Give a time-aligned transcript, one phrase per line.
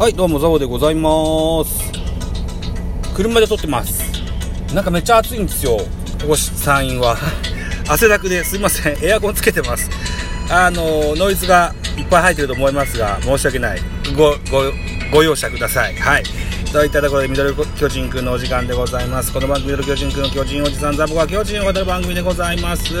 [0.00, 1.92] はい、どうも、ザボでございます。
[3.14, 4.02] 車で撮ってます。
[4.74, 5.76] なんかめっちゃ暑いんですよ。
[6.22, 7.18] ここ山陰は。
[7.86, 8.96] 汗だくですいません。
[9.04, 9.90] エアコンつけてます。
[10.48, 13.82] あの、ノイズがいっぱい入ってると思いますが、申し訳ない。
[14.16, 14.72] ご、ご、
[15.12, 15.94] ご容赦ください。
[15.96, 16.22] はい。
[16.72, 19.30] といったところで、ミドル巨人くんのお時間でございます。
[19.30, 22.94] この番組、ミドル巨人くんの巨人おじさんザボが巨人を語る番組でございます。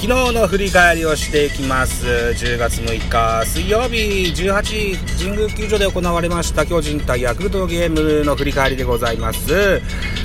[0.00, 2.06] 昨日の振り返りをしていきます。
[2.06, 9.82] 10月6日水曜日18神宮球場で行われました巨人対ヤクルトゲームの振り返りでございます。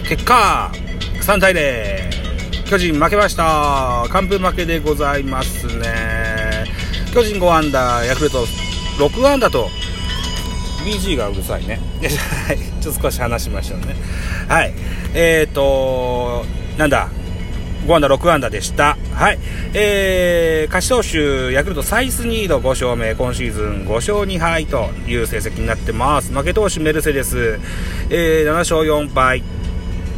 [0.07, 0.71] 結果
[1.21, 4.05] 3対0巨人負けました。
[4.11, 6.63] 完封負けでございますね。
[7.13, 8.45] 巨人5安打ヤクルト
[8.97, 9.67] 6安打と。
[10.85, 11.81] BG がうるさいね。
[12.47, 12.57] はい。
[12.81, 13.95] ちょっと少し話しましょうね。
[14.47, 14.73] はい。
[15.13, 16.45] えーと
[16.77, 17.09] なんだ？
[17.85, 18.97] 5安打6安打でした。
[19.13, 19.39] はい。
[19.73, 26.33] えー、勝ち投手、ヤクルトサイスニード5勝目、今シーズン5勝2敗という成績になってます。
[26.33, 27.59] 負け投手メルセデス、
[28.09, 29.43] えー、7勝4敗、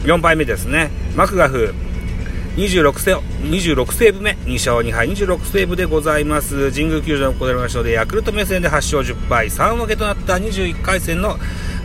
[0.04, 0.90] 4敗目ですね。
[1.16, 1.74] マクガフ、
[2.56, 6.72] 26セ26セーブ目、2勝2敗、26セーブでございます。
[6.72, 11.38] 神宮球場で行われましたので、ヤクルト目線で8勝10敗、3分けとなった21回戦の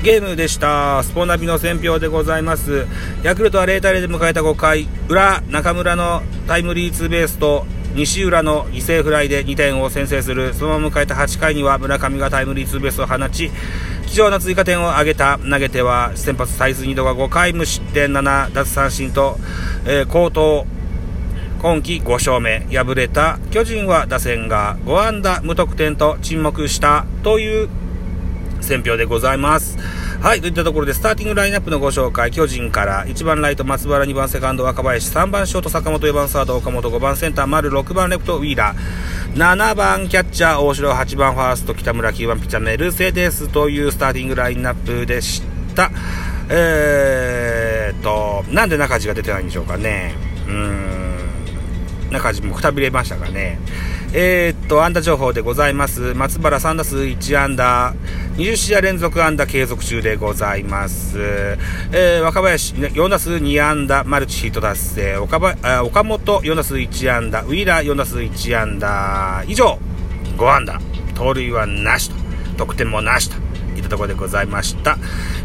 [0.03, 1.01] ゲームでした。
[1.05, 2.87] スポナビの選評でございます。
[3.23, 10.55] ヤクルトは0対0で迎えた5回、裏、中村のタイムリーツーベースと、西浦の犠牲フライで2点を先制する。
[10.55, 13.53] そのまま迎えた8回には村上がタイムリーツーベースを放ち、
[14.09, 19.39] 貴重な追加点を挙げた投げては先発サイズ2度が5回無失点7奪三振と、
[19.87, 20.67] えー好投
[21.61, 27.69] 今季5勝目敗れた巨人は打線が5安打無得点と沈黙したという
[28.63, 29.79] 選評でございます。
[30.23, 45.43] はい、といったところで、スターティングラインナップのご紹介、巨人から、1番ライト松原、2番セカンド若林、3番ショート坂本、4番サード岡本、5番センター丸、6番レフトウィーラー、7番キャッチャー大城、8番ファースト北村、9番ピッチャーメルセデスというスターティングラインナップでし
[45.75, 45.91] た。
[46.49, 50.15] えーと、なんで中地が出てないんでしょうかね。
[50.47, 51.03] うーん。
[52.13, 53.59] 中地もくたびれましたかね。
[54.13, 56.13] えー、っと、安打情報でございます。
[56.15, 57.95] 松原3打数1安打、
[58.37, 61.19] 20試合連続安打継続中でございます。
[61.19, 65.37] えー、若林4打数2安打、マルチヒット達成、岡
[65.85, 69.79] 岡本4打数1安打、ウィーラー4打数1安打、以上、
[70.39, 70.81] 5安打、
[71.15, 72.17] 盗塁はなしと、
[72.57, 73.37] 得点もなしと。
[73.77, 74.99] いったところでございました。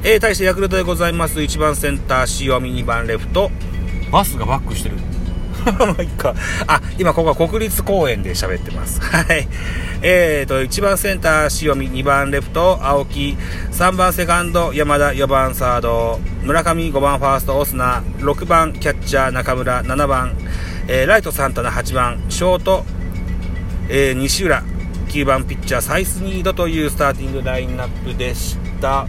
[0.04, 1.40] えー、対してヤクルトでございます。
[1.40, 3.52] 1番センター、塩見、2番レフト。
[4.12, 4.96] バスがバックしてる。
[5.72, 6.34] まあいいか。
[6.68, 9.02] あ、今ここは国立公園で喋ってます。
[9.02, 9.48] はい。
[10.02, 13.36] えーと、1番センター、塩見、2番レフト、青木、
[13.72, 20.36] 3番セカンド、山田、4番サード、村上、5番ファースト、オスナ、6番キャッチャー、中村、7番、
[20.88, 22.86] えーライト、サンタナ、8番、ショート、
[23.90, 24.64] えー西浦、
[25.08, 29.08] 9番ピッチャー、サイスニードというスターティングラインナップでした。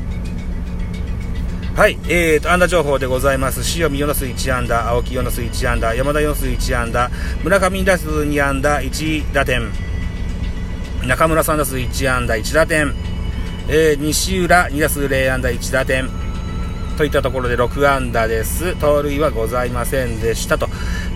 [1.78, 3.60] はい、えーと、安打情報でございます。
[3.80, 7.08] 塩見4打数1安打、青木4打数1安打、山田4打数1安打、
[7.44, 9.70] 村上2打数2安打、1打点、
[11.06, 12.92] 中村3打数1安打、1打点、
[13.68, 16.10] えー西浦2打数0安打、1打点、
[16.96, 18.74] といったところで6安打です。
[18.80, 20.68] 盗塁はございませんでしたと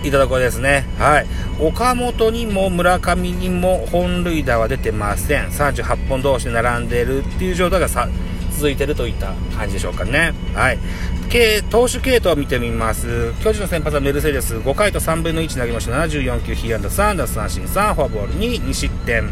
[0.05, 0.85] いったところですね。
[0.97, 1.25] はい。
[1.59, 5.47] 岡本にも村上にも本塁打は出てません。
[5.47, 8.07] 38本同士並んでるっていう状態がさ
[8.53, 10.33] 続いてるといった感じでしょうかね。
[10.53, 10.79] はい。
[11.71, 13.33] 投手系統を見てみます。
[13.43, 14.55] 巨人の先発はメルセデス。
[14.55, 15.93] 5回と3分の1投げました。
[15.93, 19.29] 74球、被安打3奪三振3、フォアボール2、2失点。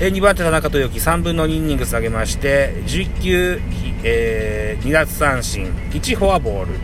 [0.00, 3.60] え2番手田中豊樹3分の2イニングス上げまして11球、
[4.02, 6.74] えー2奪三振1フォアボール、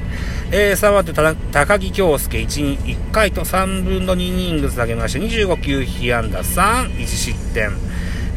[0.52, 1.12] えー3番手
[1.52, 7.70] 高木京介 1, 1回と3分の2イニングス上げまして25球被安打31失点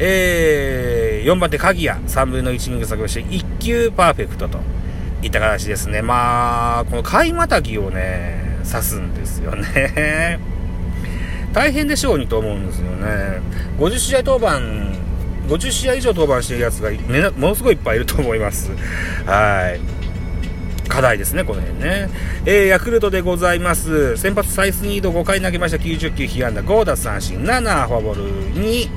[0.03, 4.59] えー4番手鍵谷3分の1イニングス上げまして1球パーフェクトと
[5.22, 10.39] いった形ですねまあこの買いまたぎをね刺すんですよね
[11.53, 13.42] 大変でしょうにと思うんですよね。
[13.77, 14.62] 50試合登板、
[15.53, 16.89] 50試合以上登板してるやつが
[17.31, 18.71] ものすごいいっぱいいると思います。
[19.25, 19.81] はい。
[20.88, 22.09] 課題ですね、この辺ね。
[22.45, 24.15] えー、ヤクルトでございます。
[24.15, 25.77] 先発サイスニード5回投げました。
[25.77, 28.89] 90球、被安打5奪三振7、フォアボール2、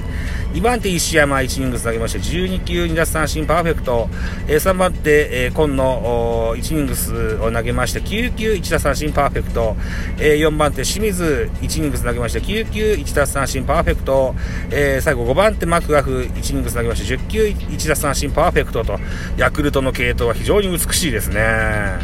[0.54, 4.08] 2番手石山1イニングス投げまして12球2奪三振パーフェクト、
[4.46, 9.76] えー3番手、えー今野1イニングスを投げまして9球1奪三振パーフェクト、
[10.18, 14.34] えー4番手清水1イニングス投げまして9球1奪三振パーフェクト、
[14.70, 19.00] えー最後5番手マクガフ1イニングス投げまして10球1奪三振パーフェクトと。
[19.36, 21.98] ヤクルトの系統は非常に美しいですね。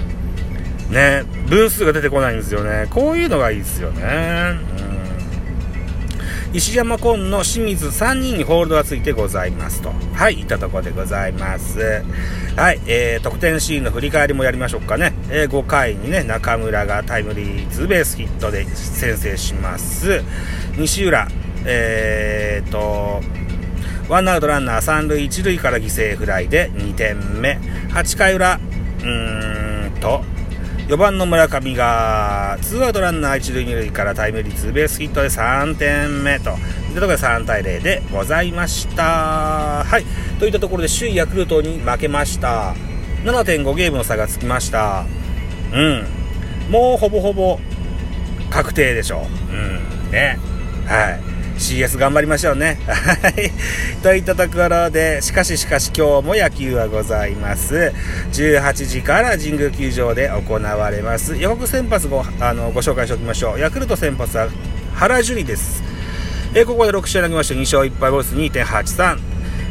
[0.91, 2.89] ね分数が出てこないんですよね。
[2.91, 4.90] こういうのがいいですよね、うん。
[6.53, 9.93] 石山紺の清水3人にホールドがついてございますと。
[10.15, 12.03] はい、いったところでございます。
[12.57, 15.13] はい、えー、得点シーンの振り返りもやりましょうかね。
[15.31, 20.25] えー、5回にね、中村がタイムリーツーベースヒットで先制します。
[20.77, 21.29] 西浦、
[21.67, 23.23] えーと、
[24.09, 27.61] ワンアウトランナー3塁1塁から犠牲フライで2点目。
[27.91, 30.25] 8回裏、うーんと、
[30.91, 39.85] 4番の村上が、ツーアウトランナー1塁2塁からタイムリーツーベースヒットで3点目と、いったところで3対0でございました。
[39.85, 40.05] はい。
[40.41, 42.75] といったところで首位ヤクルトに負けました。
[43.23, 45.05] 7.5ゲームの差がつきました。
[45.73, 46.07] うん。
[46.69, 47.61] もうほぼほぼ
[48.51, 49.55] 確定でしょう。
[49.55, 50.11] うん。
[50.11, 50.41] ね。
[50.87, 51.30] はい。
[51.61, 52.79] CS 頑張りましょうね。
[52.87, 53.53] はい。
[54.03, 57.93] といったところで、しかししかし今日も野球はございます。
[58.33, 61.37] 18時から神宮球場で行われます。
[61.37, 63.61] 予告先発ごあのご紹介しておきましょう。
[63.61, 64.49] ヤクルト先発は
[64.95, 65.83] 原樹里です。
[66.55, 69.19] えー、ここで6試合投げまして2勝1敗ボイス2.83。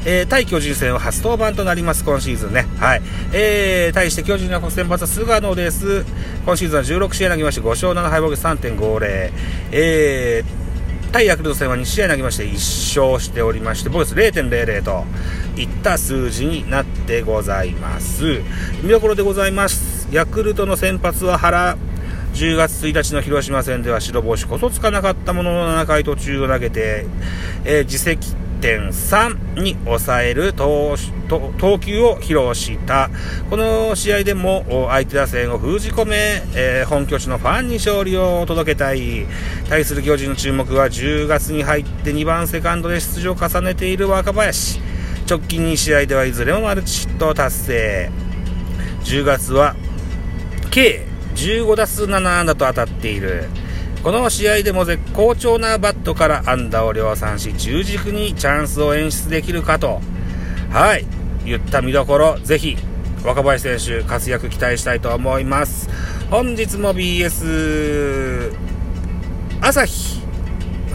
[0.06, 2.68] えー、対巨人戦は初登板となります、今シーズンね。
[2.78, 3.02] はい。
[3.34, 6.06] えー、対して巨人の先発は菅野です。
[6.46, 9.32] 今シーズンは16試合投げまして5勝7敗ボイス3.50。
[9.72, 10.59] えー、
[11.12, 15.06] 対ヤクルト戦は2試合投げまして1勝しておりまして、ボイス0.00と
[15.60, 18.42] いった数字になってございます。
[18.84, 20.08] 見どころでございます。
[20.12, 21.78] ヤクルトの先発は原、
[22.34, 27.06] 10月1日の広島戦では白星こそつかなかったものの7回途中を投げて、
[27.66, 30.98] えー、自責1.3に抑える投
[31.80, 33.10] 球を披露した。
[33.50, 39.26] この試合でも相手打線を封じ込め、えー、本拠地のファンに勝利を届けたい。
[39.70, 44.80] 対する巨人の注目は10月に入って2番セカンドで出場を重ねている若林。
[45.30, 48.12] 直近2試合ではいずれもマルチヒットを達成。
[49.04, 49.76] 10月は
[50.72, 53.46] 計15打数7安打と当たっている。
[54.04, 60.00] この試合でも絶好調なバットから安打を量産し、中軸にチャンスを演出できるかと、
[60.72, 61.06] はい、
[61.44, 62.78] 言った見どころ、ぜひ、
[63.26, 65.90] 若林選手、活躍期待したいと思います。
[66.32, 68.54] 本日も BS
[69.60, 70.22] 朝日、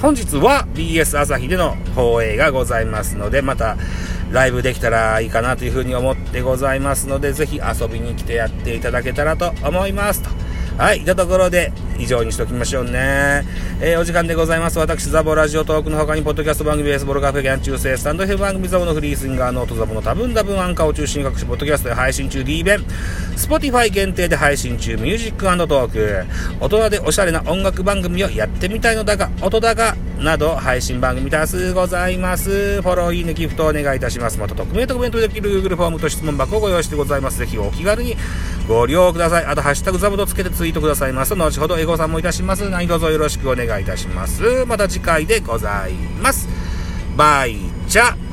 [0.01, 3.77] 本日は BS 朝日での放映がございますので、また
[4.31, 10.44] ライブできたらいいかなというふうに思ってございますので、ぜひ遊びに来てやっていただけたらと思いますと。
[10.77, 13.45] はい、いたところで、以上にしておきましょうね。
[13.81, 14.79] えー、お時間でございます。
[14.81, 22.85] 私、ザボラジオトークの他に、ポッドキャスト番組、ベースボールカフェ、ギャン中世、スタンドヘブ番組、ザボのフリースインガー、ノートザボの多分多分アンカーを中心に各種ポッドキャストで配信中、D 弁、
[23.37, 26.25] スポティファイ限定で配信中、ミュージックトーク、
[26.59, 29.95] 大人でおしゃれな音楽番組をやってみたいのだが、音だが、
[30.25, 32.81] など配信番組多数ございます。
[32.81, 34.39] フォロー、いいね、ギフトお願いいたします。
[34.39, 37.39] また、匿名とコメントできる Google フォームと質問箱をご用意してございます。
[37.39, 38.17] ぜひお気軽に
[38.67, 39.45] ご利用ください。
[39.45, 41.35] あと、ハッシュタグザボとつけてツイートくださいます。
[41.35, 42.71] 後ほどエゴサもいたします。
[42.71, 44.65] 何卒よろしくお願いいたします。
[44.67, 45.93] また次回でござい
[46.23, 46.49] ます。
[47.17, 48.24] バイチャ